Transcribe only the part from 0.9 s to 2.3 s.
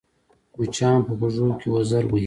په غوږو کې وزر وهي